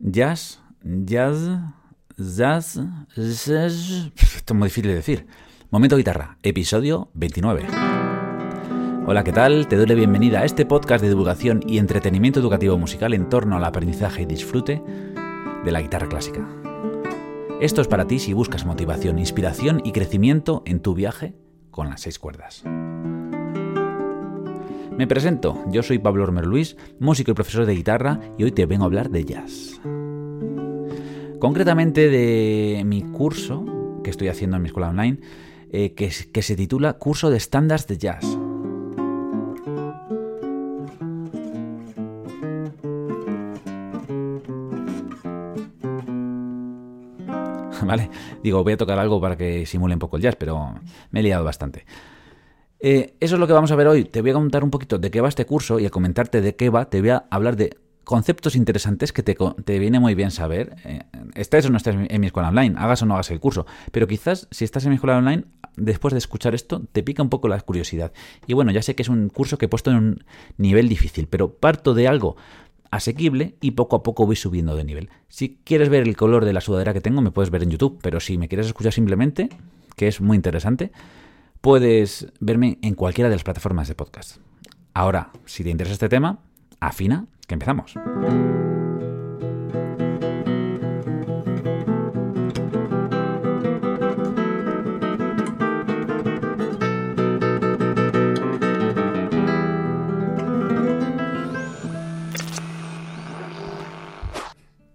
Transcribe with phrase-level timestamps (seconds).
[0.00, 1.50] Jazz, jazz,
[2.16, 2.80] jazz,
[3.16, 4.12] jazz.
[4.16, 5.26] Esto es muy difícil de decir.
[5.70, 7.66] Momento guitarra, episodio 29.
[9.06, 9.66] Hola, ¿qué tal?
[9.66, 13.56] Te doy la bienvenida a este podcast de divulgación y entretenimiento educativo musical en torno
[13.56, 14.80] al aprendizaje y disfrute
[15.64, 16.46] de la guitarra clásica.
[17.60, 21.34] Esto es para ti si buscas motivación, inspiración y crecimiento en tu viaje
[21.72, 22.62] con las seis cuerdas.
[24.98, 28.66] Me presento, yo soy Pablo Romer Luis, músico y profesor de guitarra, y hoy te
[28.66, 29.80] vengo a hablar de jazz.
[31.38, 35.20] Concretamente de mi curso que estoy haciendo en mi escuela online,
[35.70, 38.24] eh, que, que se titula Curso de Estándares de Jazz.
[47.86, 48.10] ¿Vale?
[48.42, 50.74] Digo, voy a tocar algo para que simule un poco el jazz, pero
[51.12, 51.84] me he liado bastante.
[52.80, 54.04] Eh, eso es lo que vamos a ver hoy.
[54.04, 56.54] Te voy a contar un poquito de qué va este curso y a comentarte de
[56.54, 60.76] qué va, te voy a hablar de conceptos interesantes que te, viene muy bien saber.
[60.84, 61.02] Eh,
[61.34, 63.66] estés o no estés en mi escuela online, hagas o no hagas el curso.
[63.92, 65.44] Pero quizás si estás en mi escuela online,
[65.76, 68.12] después de escuchar esto, te pica un poco la curiosidad.
[68.46, 70.24] Y bueno, ya sé que es un curso que he puesto en un
[70.56, 72.36] nivel difícil, pero parto de algo
[72.90, 75.10] asequible y poco a poco voy subiendo de nivel.
[75.28, 77.98] Si quieres ver el color de la sudadera que tengo, me puedes ver en YouTube,
[78.02, 79.50] pero si me quieres escuchar simplemente,
[79.96, 80.92] que es muy interesante,
[81.60, 84.38] puedes verme en cualquiera de las plataformas de podcast.
[84.94, 86.38] Ahora, si te interesa este tema,
[86.80, 87.94] afina, que empezamos.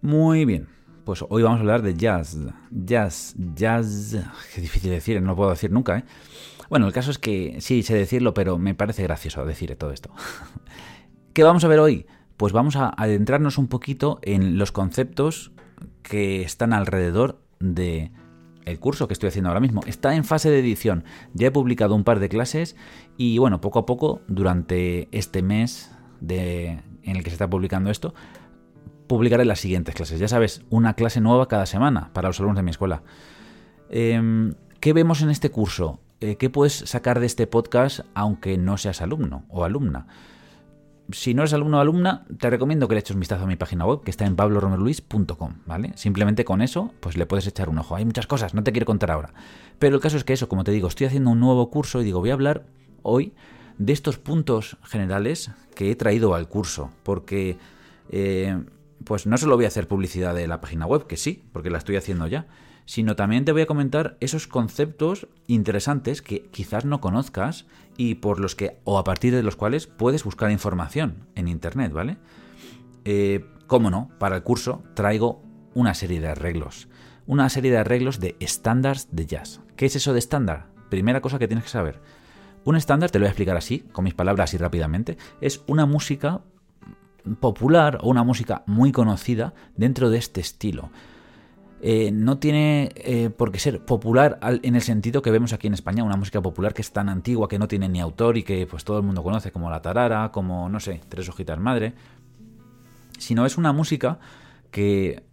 [0.02, 0.68] Muy bien,
[1.06, 2.38] pues hoy vamos a hablar de jazz.
[2.70, 4.18] Jazz, jazz.
[4.54, 6.04] Qué difícil decir, no lo puedo decir nunca, ¿eh?
[6.70, 10.12] Bueno, el caso es que sí sé decirlo, pero me parece gracioso decir todo esto.
[11.34, 12.06] ¿Qué vamos a ver hoy?
[12.38, 15.52] Pues vamos a adentrarnos un poquito en los conceptos
[16.02, 18.12] que están alrededor de
[18.66, 19.82] el curso que estoy haciendo ahora mismo.
[19.86, 21.04] Está en fase de edición.
[21.34, 22.76] Ya he publicado un par de clases
[23.18, 25.92] y bueno, poco a poco, durante este mes
[26.22, 28.14] de, en el que se está publicando esto,
[29.08, 30.20] publicaré las siguientes clases.
[30.20, 33.04] Ya sabes, una clase nueva cada semana para los alumnos de mi escuela.
[33.90, 36.00] Em, ¿Qué vemos en este curso?
[36.24, 40.08] Eh, ¿qué puedes sacar de este podcast aunque no seas alumno o alumna?
[41.12, 43.58] Si no eres alumno o alumna, te recomiendo que le eches un vistazo a mi
[43.58, 45.92] página web, que está en pabloromerluis.com, ¿vale?
[45.96, 47.98] Simplemente con eso, pues le puedes echar un ojo.
[47.98, 49.34] Hay muchas cosas, no te quiero contar ahora.
[49.80, 52.06] Pero el caso es que eso, como te digo, estoy haciendo un nuevo curso y
[52.06, 52.64] digo, voy a hablar
[53.02, 53.34] hoy
[53.78, 57.58] de estos puntos generales que he traído al curso, porque
[58.08, 58.64] eh,
[59.04, 61.80] pues no solo voy a hacer publicidad de la página web, que sí, porque la
[61.80, 62.48] estoy haciendo ya,
[62.86, 67.66] sino también te voy a comentar esos conceptos interesantes que quizás no conozcas
[67.98, 71.94] y por los que, o a partir de los cuales puedes buscar información en Internet,
[71.94, 72.18] ¿vale?
[73.06, 76.88] Eh, cómo no, para el curso traigo una serie de arreglos.
[77.26, 79.62] Una serie de arreglos de estándares de jazz.
[79.76, 80.68] ¿Qué es eso de estándar?
[80.90, 82.02] Primera cosa que tienes que saber.
[82.66, 85.86] Un estándar, te lo voy a explicar así, con mis palabras y rápidamente, es una
[85.86, 86.42] música
[87.40, 90.90] popular o una música muy conocida dentro de este estilo.
[91.86, 95.74] Eh, no tiene eh, por qué ser popular en el sentido que vemos aquí en
[95.74, 98.66] España, una música popular que es tan antigua que no tiene ni autor y que
[98.66, 101.94] pues todo el mundo conoce, como la tarara, como no sé, tres hojitas madre,
[103.20, 104.20] sino es una música
[104.72, 105.24] que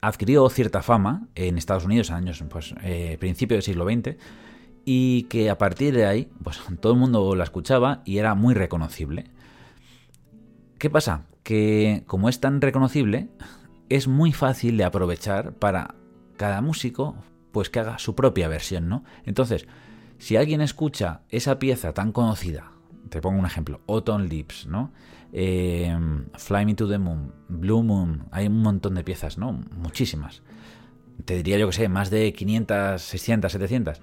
[0.00, 4.16] adquirió cierta fama en Estados Unidos en años pues eh, del siglo XX
[4.86, 8.54] y que a partir de ahí pues todo el mundo la escuchaba y era muy
[8.54, 9.26] reconocible.
[10.78, 11.26] ¿Qué pasa?
[11.42, 13.28] Que como es tan reconocible,
[13.90, 15.94] es muy fácil de aprovechar para
[16.36, 17.16] cada músico
[17.52, 19.04] pues que haga su propia versión, ¿no?
[19.24, 19.66] Entonces,
[20.18, 22.70] si alguien escucha esa pieza tan conocida,
[23.08, 24.92] te pongo un ejemplo, Autumn Lips, ¿no?
[25.32, 25.96] Eh,
[26.34, 29.52] Fly Me to the Moon, Blue Moon, hay un montón de piezas, ¿no?
[29.52, 30.42] Muchísimas.
[31.24, 34.00] Te diría yo que sé, más de 500, 600, 700.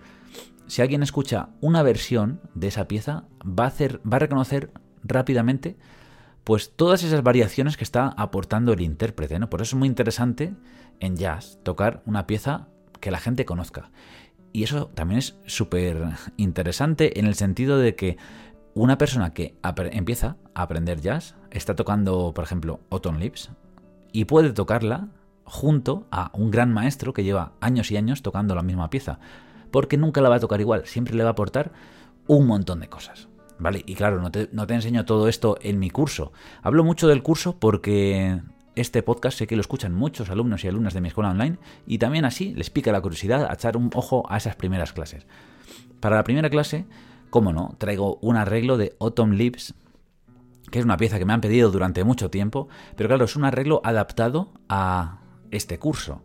[0.68, 4.72] Si alguien escucha una versión de esa pieza, va a, hacer, va a reconocer
[5.04, 5.78] rápidamente
[6.47, 9.38] pues todas esas variaciones que está aportando el intérprete.
[9.38, 9.50] ¿no?
[9.50, 10.54] Por eso es muy interesante
[11.01, 12.69] en jazz tocar una pieza
[13.01, 13.92] que la gente conozca.
[14.54, 16.06] Y eso también es súper
[16.38, 18.16] interesante en el sentido de que
[18.75, 19.57] una persona que
[19.92, 23.50] empieza a aprender jazz está tocando, por ejemplo, Autumn Lips
[24.13, 25.10] y puede tocarla
[25.44, 29.19] junto a un gran maestro que lleva años y años tocando la misma pieza,
[29.69, 31.74] porque nunca la va a tocar igual, siempre le va a aportar
[32.25, 33.27] un montón de cosas.
[33.59, 33.83] ¿Vale?
[33.86, 36.31] Y claro, no te, no te enseño todo esto en mi curso.
[36.62, 38.39] Hablo mucho del curso porque
[38.75, 41.98] este podcast sé que lo escuchan muchos alumnos y alumnas de mi escuela online y
[41.98, 45.25] también así les pica la curiosidad a echar un ojo a esas primeras clases.
[46.00, 46.86] Para la primera clase,
[47.30, 49.74] cómo no, traigo un arreglo de Autumn Leaves
[50.71, 53.45] que es una pieza que me han pedido durante mucho tiempo, pero claro, es un
[53.45, 55.19] arreglo adaptado a
[55.51, 56.21] este curso.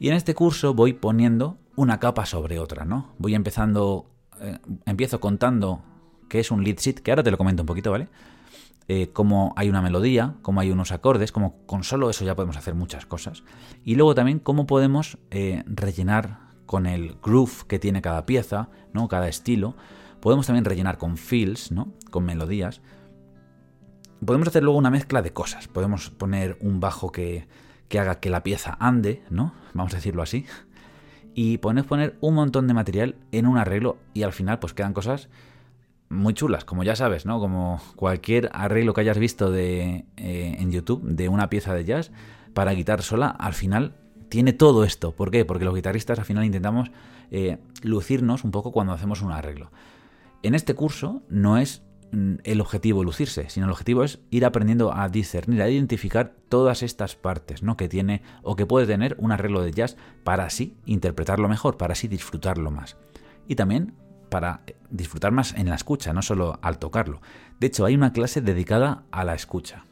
[0.00, 3.12] Y en este curso voy poniendo una capa sobre otra, ¿no?
[3.18, 4.10] Voy empezando,
[4.40, 5.82] eh, empiezo contando
[6.28, 8.08] qué es un lead sheet, que ahora te lo comento un poquito, ¿vale?
[8.90, 12.56] Eh, cómo hay una melodía, cómo hay unos acordes, cómo con solo eso ya podemos
[12.56, 13.44] hacer muchas cosas.
[13.84, 19.08] Y luego también cómo podemos eh, rellenar con el groove que tiene cada pieza, ¿no?
[19.08, 19.76] Cada estilo.
[20.20, 21.92] Podemos también rellenar con fills, ¿no?
[22.10, 22.80] Con melodías.
[24.24, 25.68] Podemos hacer luego una mezcla de cosas.
[25.68, 27.46] Podemos poner un bajo que,
[27.88, 29.52] que haga que la pieza ande, ¿no?
[29.74, 30.46] Vamos a decirlo así.
[31.34, 34.94] Y podemos poner un montón de material en un arreglo y al final pues quedan
[34.94, 35.28] cosas
[36.10, 37.38] muy chulas, como ya sabes, ¿no?
[37.38, 42.10] Como cualquier arreglo que hayas visto de, eh, en YouTube de una pieza de jazz
[42.54, 43.94] para guitarra sola, al final
[44.28, 45.12] tiene todo esto.
[45.12, 45.44] ¿Por qué?
[45.44, 46.90] Porque los guitarristas al final intentamos
[47.30, 49.70] eh, lucirnos un poco cuando hacemos un arreglo.
[50.42, 51.82] En este curso no es
[52.12, 56.82] mm, el objetivo lucirse, sino el objetivo es ir aprendiendo a discernir, a identificar todas
[56.82, 57.76] estas partes ¿no?
[57.76, 61.92] que tiene o que puede tener un arreglo de jazz para así interpretarlo mejor, para
[61.92, 62.96] así disfrutarlo más.
[63.46, 63.94] Y también
[64.28, 67.20] para disfrutar más en la escucha, no solo al tocarlo.
[67.60, 69.84] De hecho, hay una clase dedicada a la escucha.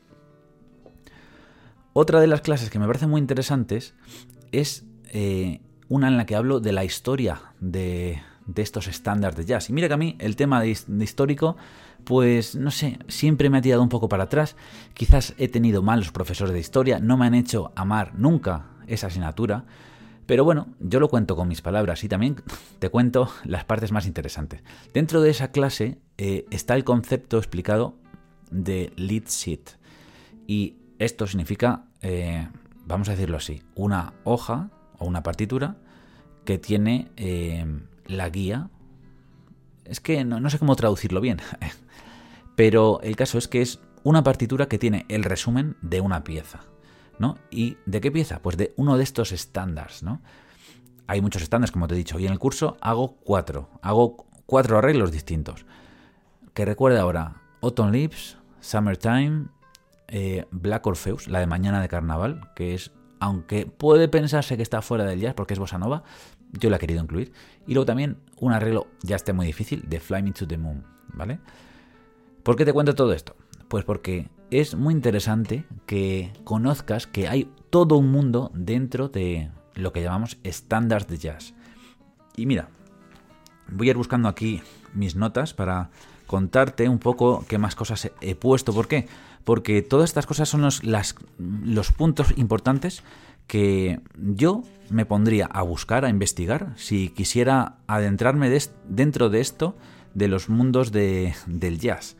[1.92, 3.94] Otra de las clases que me parece muy interesantes
[4.52, 8.20] es eh, una en la que hablo de la historia de,
[8.54, 9.70] estos estándares de jazz.
[9.70, 11.56] Y mira que a mí el tema de, histórico,
[12.04, 14.56] pues no sé, siempre me ha tirado un poco para atrás.
[14.94, 19.64] Quizás he tenido malos profesores de historia, no me han hecho amar nunca esa asignatura.
[20.26, 22.36] Pero bueno, yo lo cuento con mis palabras y también
[22.78, 24.62] te cuento las partes más interesantes.
[24.92, 27.96] Dentro de esa clase eh, está el concepto explicado
[28.50, 29.78] de lead sheet.
[30.46, 32.48] Y esto significa, eh,
[32.84, 35.76] vamos a decirlo así, una hoja o una partitura
[36.44, 37.64] que tiene eh,
[38.06, 38.70] la guía.
[39.84, 41.40] Es que no sé cómo traducirlo bien.
[42.56, 46.60] Pero el caso es que es una partitura que tiene el resumen de una pieza.
[47.18, 47.38] ¿No?
[47.50, 48.40] ¿Y de qué pieza?
[48.40, 50.22] Pues de uno de estos estándares, ¿no?
[51.06, 54.78] Hay muchos estándares, como te he dicho, y en el curso hago cuatro, hago cuatro
[54.78, 55.66] arreglos distintos.
[56.52, 59.46] Que recuerda ahora Autumn Leaves, Summertime,
[60.08, 64.82] eh, Black Orpheus, la de Mañana de Carnaval, que es, aunque puede pensarse que está
[64.82, 66.02] fuera del jazz porque es bossa nova,
[66.52, 67.32] yo la he querido incluir.
[67.66, 70.84] Y luego también un arreglo ya esté muy difícil de Fly Me to the Moon,
[71.14, 71.38] ¿vale?
[72.42, 73.34] ¿Por qué te cuento todo esto?
[73.68, 79.92] Pues porque es muy interesante que conozcas que hay todo un mundo dentro de lo
[79.92, 81.54] que llamamos estándares de jazz.
[82.36, 82.68] Y mira,
[83.70, 84.62] voy a ir buscando aquí
[84.94, 85.90] mis notas para
[86.26, 88.72] contarte un poco qué más cosas he puesto.
[88.72, 89.08] ¿Por qué?
[89.44, 90.82] Porque todas estas cosas son los,
[91.38, 93.02] los puntos importantes
[93.46, 98.56] que yo me pondría a buscar, a investigar, si quisiera adentrarme
[98.88, 99.76] dentro de esto,
[100.14, 102.16] de los mundos del jazz.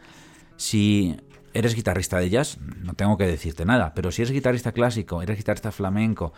[0.56, 1.16] Si
[1.56, 5.38] eres guitarrista de jazz, no tengo que decirte nada, pero si eres guitarrista clásico, eres
[5.38, 6.34] guitarrista flamenco,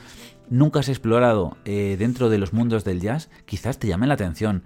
[0.49, 4.63] nunca has explorado eh, dentro de los mundos del jazz, quizás te llame la atención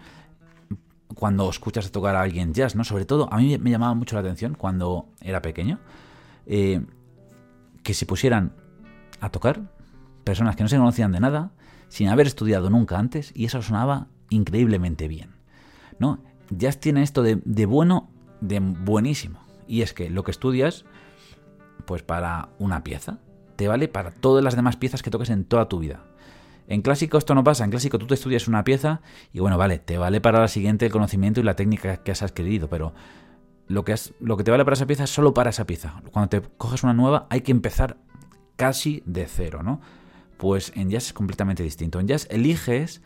[1.14, 2.84] cuando escuchas tocar a alguien jazz, ¿no?
[2.84, 5.78] Sobre todo, a mí me llamaba mucho la atención cuando era pequeño,
[6.46, 6.84] eh,
[7.82, 8.52] que se pusieran
[9.20, 9.62] a tocar
[10.22, 11.52] personas que no se conocían de nada,
[11.88, 15.31] sin haber estudiado nunca antes, y eso sonaba increíblemente bien,
[15.98, 16.22] ¿no?
[16.50, 18.10] Jazz tiene esto de, de bueno,
[18.43, 19.40] de buenísimo.
[19.72, 20.84] Y es que lo que estudias,
[21.86, 23.20] pues para una pieza,
[23.56, 26.05] te vale para todas las demás piezas que toques en toda tu vida.
[26.69, 29.00] En clásico esto no pasa, en clásico tú te estudias una pieza
[29.32, 32.22] y bueno, vale, te vale para la siguiente el conocimiento y la técnica que has
[32.22, 32.93] adquirido, pero
[33.67, 36.02] lo que, lo que te vale para esa pieza es solo para esa pieza.
[36.12, 37.96] Cuando te coges una nueva hay que empezar
[38.56, 39.81] casi de cero, ¿no?
[40.36, 41.98] Pues en jazz es completamente distinto.
[41.98, 43.00] En jazz eliges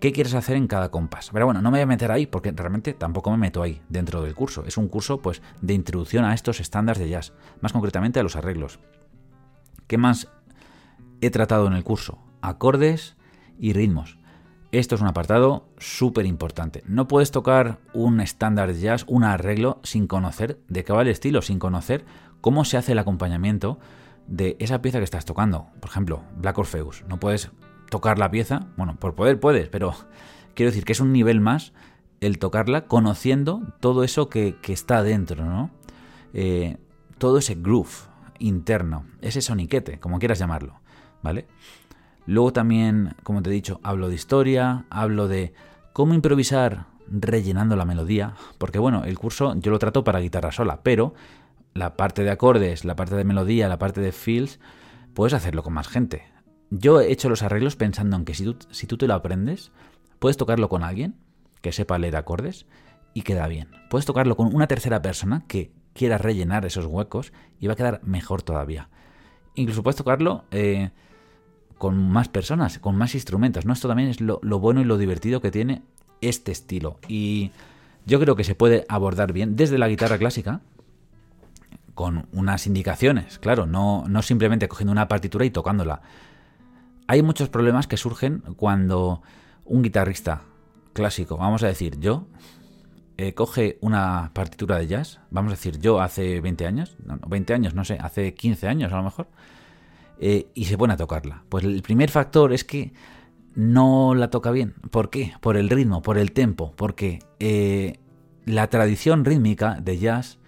[0.00, 1.30] qué quieres hacer en cada compás.
[1.32, 4.22] Pero bueno, no me voy a meter ahí porque realmente tampoco me meto ahí dentro
[4.22, 4.64] del curso.
[4.66, 8.36] Es un curso pues de introducción a estos estándares de jazz, más concretamente a los
[8.36, 8.78] arreglos.
[9.86, 10.28] ¿Qué más
[11.20, 12.18] he tratado en el curso?
[12.42, 13.16] Acordes
[13.58, 14.18] y ritmos.
[14.72, 16.82] Esto es un apartado súper importante.
[16.86, 21.08] No puedes tocar un estándar de jazz, un arreglo, sin conocer de qué va el
[21.08, 22.04] estilo, sin conocer
[22.40, 23.78] cómo se hace el acompañamiento
[24.26, 25.68] de esa pieza que estás tocando.
[25.80, 27.04] Por ejemplo, Black Orpheus.
[27.08, 27.50] No puedes
[27.90, 29.94] tocar la pieza, bueno, por poder puedes, pero
[30.54, 31.72] quiero decir que es un nivel más
[32.20, 35.70] el tocarla conociendo todo eso que, está dentro, ¿no?
[36.32, 36.78] Eh,
[37.18, 40.80] todo ese groove interno, ese soniquete, como quieras llamarlo,
[41.22, 41.46] ¿vale?
[42.26, 45.54] Luego también, como te he dicho, hablo de historia, hablo de
[45.92, 50.80] cómo improvisar rellenando la melodía, porque bueno, el curso yo lo trato para guitarra sola,
[50.82, 51.14] pero
[51.72, 54.58] la parte de acordes, la parte de melodía, la parte de feels,
[55.14, 56.24] puedes hacerlo con más gente.
[56.70, 58.44] Yo he hecho los arreglos pensando en que si
[58.86, 59.70] tú, te lo aprendes,
[60.18, 61.16] puedes tocarlo con alguien
[61.60, 62.66] que sepa leer acordes
[63.14, 63.68] y queda bien.
[63.88, 68.00] Puedes tocarlo con una tercera persona que quieras rellenar esos huecos y va a quedar
[68.04, 68.88] mejor todavía.
[69.54, 70.90] Incluso puedes tocarlo eh,
[71.78, 73.72] con más personas, con más instrumentos, ¿no?
[73.72, 75.82] Esto también es lo, lo bueno y lo divertido que tiene
[76.20, 76.98] este estilo.
[77.08, 77.52] Y
[78.04, 80.60] yo creo que se puede abordar bien desde la guitarra clásica,
[81.96, 86.02] con unas indicaciones, claro, no, no simplemente cogiendo una partitura y tocándola.
[87.06, 89.22] Hay muchos problemas que surgen cuando
[89.64, 90.42] un guitarrista
[90.92, 92.26] clásico, vamos a decir yo,
[93.18, 97.54] eh, coge una partitura de jazz, vamos a decir yo hace 20 años, no, 20
[97.54, 99.28] años, no sé, hace 15 años a lo mejor,
[100.18, 101.44] eh, y se pone a tocarla.
[101.48, 102.92] Pues el primer factor es que
[103.54, 104.74] no la toca bien.
[104.90, 105.32] ¿Por qué?
[105.40, 108.00] Por el ritmo, por el tempo, porque eh,
[108.44, 110.38] la tradición rítmica de jazz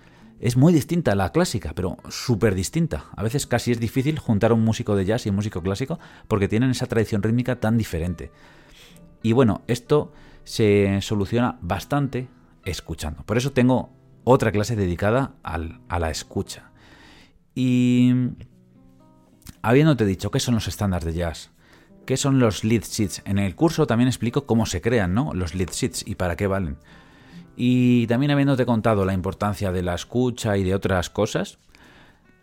[0.40, 3.06] es muy distinta a la clásica, pero súper distinta.
[3.16, 6.48] A veces casi es difícil juntar un músico de jazz y un músico clásico porque
[6.48, 8.30] tienen esa tradición rítmica tan diferente.
[9.22, 10.12] Y bueno, esto
[10.44, 12.28] se soluciona bastante
[12.64, 13.24] escuchando.
[13.24, 13.90] Por eso tengo
[14.24, 16.70] otra clase dedicada a la escucha.
[17.54, 18.12] Y
[19.62, 21.50] habiéndote dicho qué son los estándares de jazz,
[22.06, 25.34] qué son los lead sheets, en el curso también explico cómo se crean ¿no?
[25.34, 26.78] los lead sheets y para qué valen.
[27.60, 31.58] Y también habiéndote contado la importancia de la escucha y de otras cosas,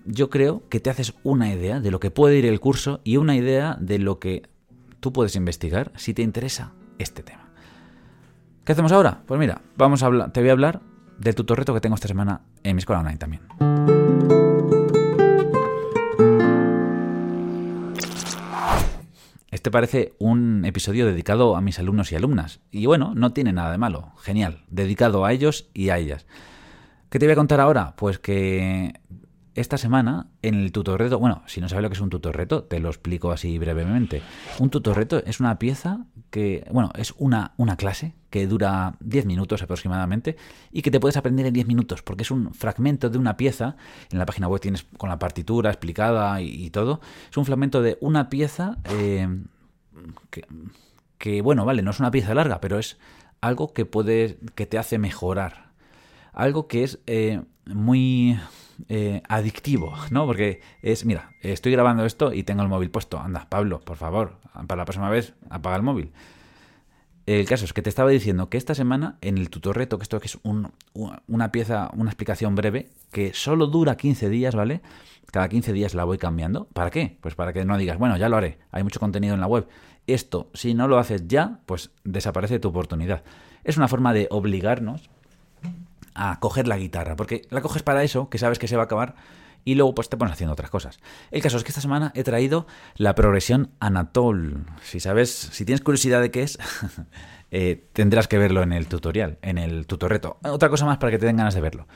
[0.05, 3.15] yo creo que te haces una idea de lo que puede ir el curso y
[3.15, 4.43] una idea de lo que
[4.99, 7.49] tú puedes investigar si te interesa este tema.
[8.65, 9.21] ¿Qué hacemos ahora?
[9.25, 10.81] Pues mira, vamos a hablar, te voy a hablar
[11.17, 14.04] del tutorreto que tengo esta semana en mi escuela online también.
[19.55, 22.59] Este parece un episodio dedicado a mis alumnos y alumnas.
[22.71, 24.11] Y bueno, no tiene nada de malo.
[24.17, 24.65] Genial.
[24.67, 26.25] Dedicado a ellos y a ellas.
[27.09, 27.95] ¿Qué te voy a contar ahora?
[27.95, 28.99] Pues que
[29.55, 32.79] esta semana en el tutorreto, bueno, si no sabes lo que es un tutorreto, te
[32.79, 34.21] lo explico así brevemente.
[34.59, 39.63] Un tutorreto es una pieza que, bueno, es una, una clase que dura 10 minutos
[39.63, 40.35] aproximadamente
[40.73, 43.77] y que te puedes aprender en 10 minutos porque es un fragmento de una pieza.
[44.11, 46.99] En la página web tienes con la partitura explicada y, todo.
[47.31, 49.25] Es un fragmento de una pieza eh,
[51.17, 52.97] que, bueno, vale, no es una pieza larga, pero es
[53.39, 55.71] algo que puede, que te hace mejorar.
[56.33, 58.37] Algo que es eh, muy
[58.89, 60.25] eh, adictivo, ¿no?
[60.25, 63.19] Porque es, mira, estoy grabando esto y tengo el móvil puesto.
[63.19, 66.11] Anda, Pablo, por favor, para la próxima vez, apaga el móvil.
[67.25, 70.19] El caso es que te estaba diciendo que esta semana en el tutorreto, que esto
[70.19, 74.81] que es una pieza, una explicación breve, que solo dura 15 días, ¿vale?
[75.31, 76.67] Cada 15 días la voy cambiando.
[76.73, 77.17] ¿Para qué?
[77.21, 79.67] Pues para que no digas, bueno, ya lo haré, hay mucho contenido en la web.
[80.05, 83.23] Esto, si no lo haces ya, pues desaparece tu oportunidad.
[83.63, 85.09] Es una forma de obligarnos
[86.15, 88.85] a coger la guitarra, porque la coges para eso, que sabes que se va a
[88.85, 89.15] acabar,
[89.65, 90.99] y luego pues te pones haciendo otras cosas.
[91.31, 94.65] El caso es que esta semana he traído la progresión Anatol.
[94.83, 96.59] Si sabes, si tienes curiosidad de qué es,
[97.51, 100.37] eh, tendrás que verlo en el tutorial, en el tutorreto.
[100.43, 101.87] Otra cosa más para que te den ganas de verlo.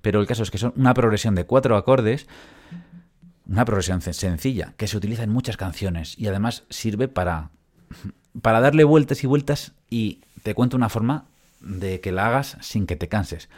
[0.00, 2.26] Pero el caso es que son una progresión de cuatro acordes,
[3.46, 7.50] una progresión sencilla, que se utiliza en muchas canciones y además sirve para,
[8.40, 11.26] para darle vueltas y vueltas y te cuento una forma
[11.60, 13.48] de que la hagas sin que te canses.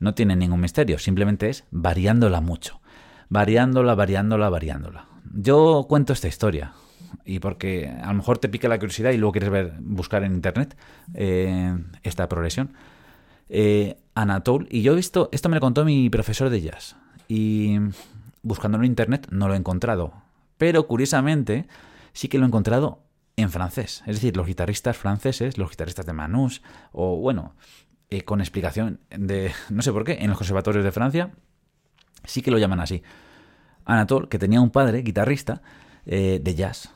[0.00, 2.80] No tiene ningún misterio, simplemente es variándola mucho
[3.28, 5.06] variándola, variándola, variándola.
[5.34, 6.72] Yo cuento esta historia
[7.24, 10.34] y porque a lo mejor te pica la curiosidad y luego quieres ver, buscar en
[10.34, 10.76] internet
[11.14, 12.72] eh, esta progresión.
[13.48, 16.96] Eh, Anatole, y yo he visto, esto me lo contó mi profesor de jazz,
[17.28, 17.78] y
[18.42, 20.12] buscándolo en internet no lo he encontrado,
[20.58, 21.66] pero curiosamente
[22.12, 23.00] sí que lo he encontrado
[23.38, 27.54] en francés, es decir, los guitarristas franceses, los guitarristas de Manus, o bueno,
[28.10, 31.30] eh, con explicación de, no sé por qué, en los conservatorios de Francia,
[32.24, 33.02] sí que lo llaman así.
[33.84, 35.62] Anatol, que tenía un padre, guitarrista,
[36.04, 36.90] eh, de jazz,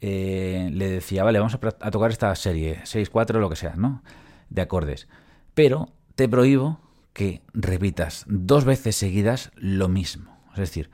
[0.00, 4.02] eh, le decía, vale, vamos a, tocar esta serie, 6, 4, lo que sea, ¿no?
[4.50, 5.08] De acordes.
[5.54, 6.80] Pero te prohíbo
[7.12, 10.36] que repitas dos veces seguidas lo mismo.
[10.52, 10.90] Es decir,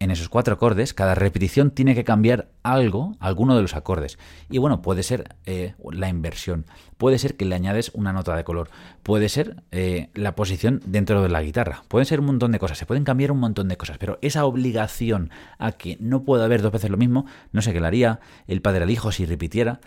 [0.00, 4.18] en esos cuatro acordes, cada repetición tiene que cambiar algo, alguno de los acordes.
[4.50, 6.66] Y bueno, puede ser eh, la inversión,
[6.98, 8.70] puede ser que le añades una nota de color,
[9.02, 12.78] puede ser eh, la posición dentro de la guitarra, pueden ser un montón de cosas,
[12.78, 16.62] se pueden cambiar un montón de cosas, pero esa obligación a que no pueda haber
[16.62, 18.20] dos veces lo mismo, no sé qué haría.
[18.46, 19.80] El padre al hijo si repitiera.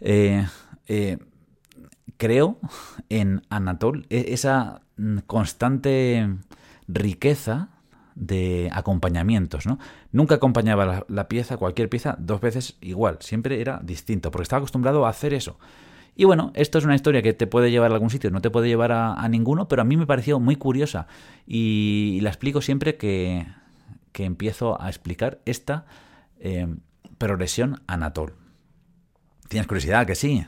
[0.00, 0.46] Eh,
[2.16, 2.58] creo
[3.08, 4.82] en Anatol e-, esa
[5.26, 6.28] constante
[6.86, 7.68] riqueza
[8.18, 9.78] de acompañamientos, ¿no?
[10.10, 15.06] Nunca acompañaba la, pieza, cualquier pieza, dos veces igual, siempre era distinto, porque estaba acostumbrado
[15.06, 15.58] a hacer eso.
[16.16, 18.50] Y bueno, esto es una historia que te puede llevar a algún sitio, no te
[18.50, 21.06] puede llevar a, ninguno, pero a mí me pareció muy curiosa
[21.46, 23.46] y, la explico siempre que,
[24.10, 25.86] que, empiezo a explicar esta
[26.40, 26.66] eh,
[27.18, 28.34] progresión Anatol.
[29.48, 30.06] ¿Tienes curiosidad?
[30.06, 30.44] Que sí.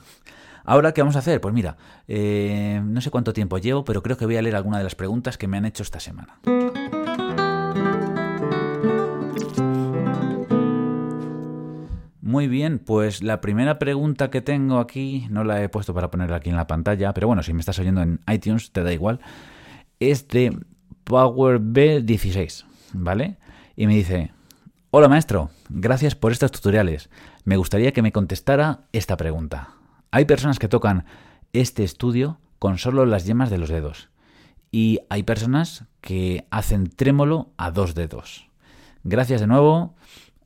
[0.64, 1.40] Ahora, ¿qué vamos a hacer?
[1.40, 1.76] Pues mira,
[2.08, 4.96] eh, no sé cuánto tiempo llevo, pero creo que voy a leer alguna de las
[4.96, 6.38] preguntas que me han hecho esta semana.
[12.30, 16.36] Muy bien, pues la primera pregunta que tengo aquí, no la he puesto para ponerla
[16.36, 19.18] aquí en la pantalla, pero bueno, si me estás oyendo en iTunes, te da igual,
[19.98, 20.56] es de
[21.06, 23.36] PowerB16, ¿vale?
[23.74, 24.30] Y me dice,
[24.92, 27.10] hola maestro, gracias por estos tutoriales.
[27.42, 29.70] Me gustaría que me contestara esta pregunta.
[30.12, 31.06] Hay personas que tocan
[31.52, 34.08] este estudio con solo las yemas de los dedos.
[34.70, 38.46] Y hay personas que hacen trémolo a dos dedos.
[39.02, 39.96] Gracias de nuevo.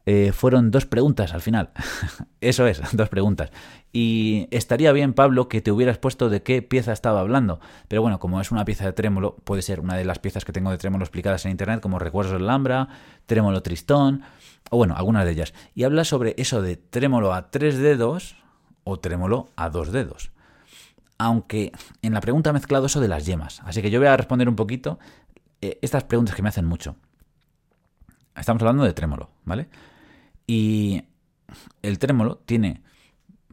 [0.06, 1.70] Eh, fueron dos preguntas al final.
[2.40, 3.50] Eso es, dos preguntas.
[3.92, 7.60] Y estaría bien, Pablo, que te hubieras puesto de qué pieza estaba hablando.
[7.88, 10.52] Pero bueno, como es una pieza de trémolo, puede ser una de las piezas que
[10.52, 12.88] tengo de trémolo explicadas en internet, como Recuerdos del Lambra,
[13.26, 14.22] Trémolo Tristón,
[14.70, 15.54] o bueno, algunas de ellas.
[15.74, 18.36] Y habla sobre eso de trémolo a tres dedos
[18.82, 20.30] o trémolo a dos dedos.
[21.16, 23.62] Aunque en la pregunta ha mezclado eso de las yemas.
[23.64, 24.98] Así que yo voy a responder un poquito
[25.60, 26.96] eh, estas preguntas que me hacen mucho.
[28.36, 29.68] Estamos hablando de trémolo, ¿vale?
[30.46, 31.04] Y
[31.82, 32.82] el trémolo tiene,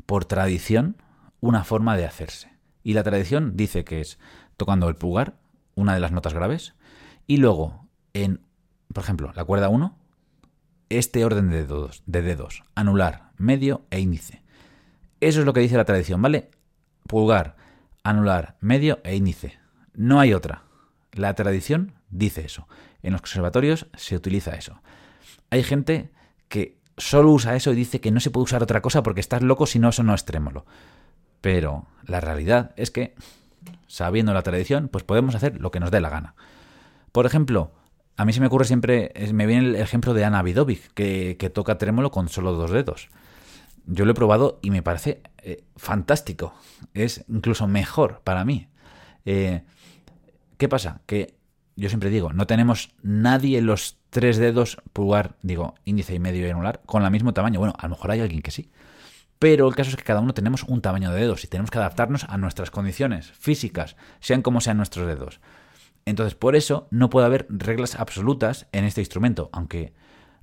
[0.05, 0.97] por tradición,
[1.39, 2.51] una forma de hacerse.
[2.83, 4.19] Y la tradición dice que es
[4.57, 5.39] tocando el pulgar,
[5.75, 6.75] una de las notas graves,
[7.27, 8.41] y luego en,
[8.93, 9.97] por ejemplo, la cuerda 1,
[10.89, 14.43] este orden de dedos, de dedos, anular, medio e índice.
[15.21, 16.51] Eso es lo que dice la tradición, ¿vale?
[17.07, 17.55] Pulgar,
[18.03, 19.59] anular, medio e índice.
[19.93, 20.63] No hay otra.
[21.13, 22.67] La tradición dice eso.
[23.03, 24.81] En los conservatorios se utiliza eso.
[25.49, 26.11] Hay gente
[26.49, 29.41] que solo usa eso y dice que no se puede usar otra cosa porque estás
[29.41, 30.65] loco si no eso no es trémolo.
[31.41, 33.15] Pero la realidad es que,
[33.87, 36.35] sabiendo la tradición, pues podemos hacer lo que nos dé la gana.
[37.11, 37.71] Por ejemplo,
[38.17, 41.77] a mí se me ocurre siempre, me viene el ejemplo de Ana Vidovic, que, toca
[41.77, 43.09] trémolo con solo dos dedos.
[43.87, 46.53] Yo lo he probado y me parece eh, fantástico.
[46.93, 48.67] Es incluso mejor para mí.
[49.25, 49.63] Eh,
[50.57, 51.01] ¿Qué pasa?
[51.07, 51.35] Que
[51.75, 56.49] yo siempre digo, no tenemos nadie los tres dedos, pulgar, digo, índice y medio y
[56.49, 57.59] anular, con el mismo tamaño.
[57.59, 58.69] Bueno, a lo mejor hay alguien que sí.
[59.39, 61.79] Pero el caso es que cada uno tenemos un tamaño de dedos y tenemos que
[61.79, 65.39] adaptarnos a nuestras condiciones físicas, sean como sean nuestros dedos.
[66.05, 69.93] Entonces, por eso no puede haber reglas absolutas en este instrumento, aunque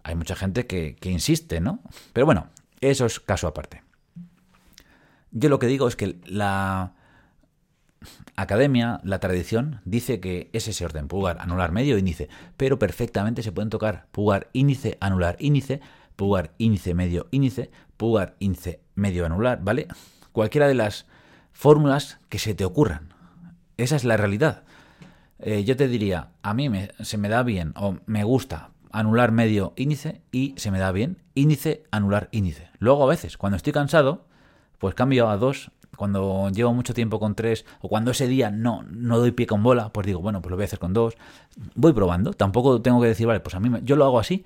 [0.03, 1.81] hay mucha gente que, que insiste, ¿no?
[2.13, 2.49] Pero bueno,
[2.81, 3.83] eso es caso aparte.
[5.31, 6.95] Yo lo que digo es que la,
[8.41, 13.51] academia, la tradición, dice que es ese orden, pulgar, anular, medio, índice, pero perfectamente se
[13.51, 15.81] pueden tocar pulgar, índice, anular, índice,
[16.15, 19.89] pulgar, índice, medio, índice, pulgar, índice, medio, anular, ¿vale?
[20.31, 21.07] Cualquiera de las
[21.51, 23.13] fórmulas que se te ocurran.
[23.77, 24.63] Esa es la realidad.
[25.41, 29.33] Eh, yo te diría, a mí me, se me da bien o me gusta anular
[29.33, 32.69] medio índice y se me da bien índice, anular, índice.
[32.79, 34.27] Luego a veces, cuando estoy cansado,
[34.79, 38.85] pues cambio a dos cuando llevo mucho tiempo con tres, o cuando ese día no,
[38.89, 41.17] no doy pie con bola, pues digo, bueno, pues lo voy a hacer con dos.
[41.75, 42.33] Voy probando.
[42.33, 44.45] Tampoco tengo que decir, vale, pues a mí yo lo hago así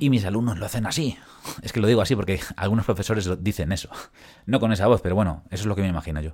[0.00, 1.18] y mis alumnos lo hacen así.
[1.62, 3.90] Es que lo digo así porque algunos profesores dicen eso.
[4.46, 6.32] No con esa voz, pero bueno, eso es lo que me imagino yo.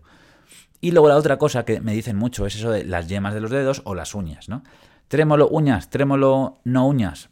[0.80, 3.40] Y luego la otra cosa que me dicen mucho es eso de las yemas de
[3.40, 4.62] los dedos o las uñas, ¿no?
[5.08, 7.30] Trémolo uñas, trémolo no uñas.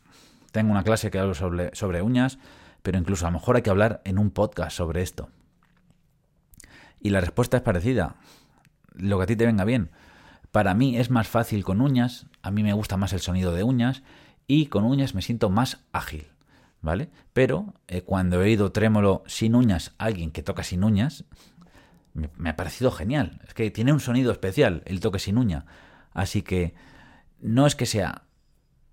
[0.53, 2.38] Tengo una clase que hablo sobre, sobre uñas,
[2.83, 5.29] pero incluso a lo mejor hay que hablar en un podcast sobre esto.
[7.01, 8.17] Y la respuesta es parecida.
[8.95, 9.91] Lo que a ti te venga bien.
[10.53, 13.63] Para mí es más fácil con uñas, a mí me gusta más el sonido de
[13.63, 14.03] uñas
[14.49, 16.27] y con uñas me siento más ágil,
[16.81, 17.09] ¿vale?
[17.33, 21.25] Pero eh, cuando he oído trémolo sin uñas, alguien que toca sin uñas,
[22.15, 23.41] me, me, ha parecido genial.
[23.47, 25.67] Es que tiene un sonido especial el toque sin uña.
[26.13, 26.75] Así que
[27.41, 28.25] no es que sea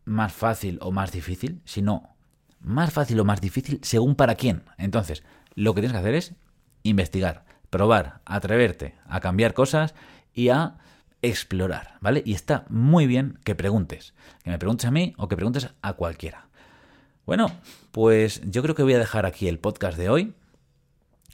[0.05, 2.15] más fácil o más difícil, sino
[2.59, 4.63] más fácil o más difícil según para quién.
[4.77, 5.23] Entonces,
[5.55, 6.35] lo que tienes que hacer es
[6.83, 9.93] investigar probar, atreverte a cambiar cosas
[10.33, 10.77] y a
[11.21, 12.21] explorar, ¿vale?
[12.25, 15.93] Y está muy bien que preguntes, que me preguntes a mí o que preguntes a
[15.93, 16.47] cualquiera.
[17.25, 17.51] Bueno,
[17.91, 20.33] pues yo creo que voy a dejar aquí el podcast de hoy,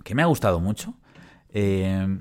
[0.03, 0.95] que me ha gustado mucho,
[1.49, 2.19] eh,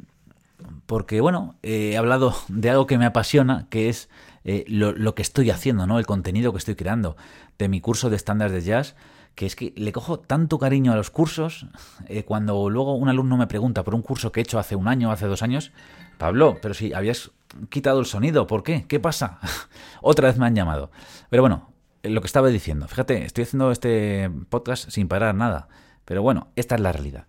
[0.86, 4.10] porque bueno, he hablado de algo que me apasiona, que es
[4.44, 5.98] eh, lo, lo, que estoy haciendo, ¿no?
[5.98, 7.16] El contenido que estoy creando
[7.58, 8.96] de mi curso de estándares de jazz
[9.34, 11.66] que es que le cojo tanto cariño a los cursos,
[12.08, 14.88] eh, cuando luego un alumno me pregunta por un curso que he hecho hace un
[14.88, 15.72] año, hace dos años,
[16.18, 17.30] Pablo, pero si habías
[17.68, 18.86] quitado el sonido, ¿por qué?
[18.86, 19.38] ¿Qué pasa?
[20.02, 20.90] Otra vez me han llamado.
[21.30, 21.70] Pero bueno,
[22.02, 25.68] lo que estaba diciendo, fíjate, estoy haciendo este podcast sin parar nada,
[26.04, 27.26] pero bueno, esta es la realidad.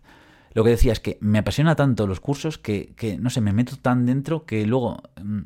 [0.54, 3.54] Lo que decía es que me apasiona tanto los cursos que, que no sé, me
[3.54, 5.02] meto tan dentro que luego...
[5.22, 5.42] Mm,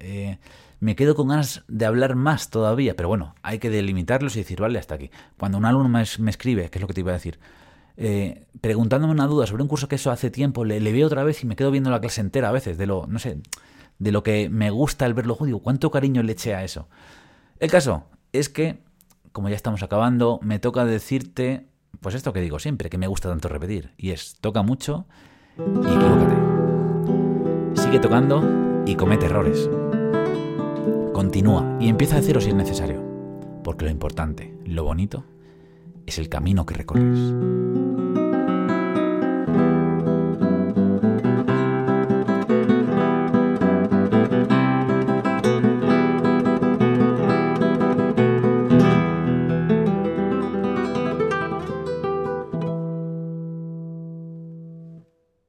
[0.00, 0.38] eh,
[0.80, 4.60] me quedo con ganas de hablar más todavía, pero bueno, hay que delimitarlos y decir,
[4.60, 5.10] vale, hasta aquí.
[5.38, 7.38] Cuando un alumno me, escribe, que es lo que te iba a decir,
[7.96, 11.24] eh, preguntándome una duda sobre un curso que eso hace tiempo, le, le, veo otra
[11.24, 13.38] vez y me quedo viendo la clase entera a veces, de lo, no sé,
[13.98, 15.38] de lo que me gusta el verlo.
[15.40, 16.88] Digo, ¿cuánto cariño le eché a eso?
[17.58, 18.82] El caso es que,
[19.32, 21.68] como ya estamos acabando, me toca decirte,
[22.00, 25.06] pues esto que digo siempre, que me gusta tanto repetir, y es, toca mucho
[25.58, 26.36] y equivócate.
[27.74, 29.70] Sigue tocando y comete errores.
[31.16, 33.02] Continúa y empieza de cero si es necesario,
[33.64, 35.24] porque lo importante, lo bonito,
[36.04, 37.32] es el camino que recorres.